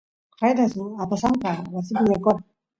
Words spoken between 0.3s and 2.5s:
qayna suk apasanka wasipi yaykora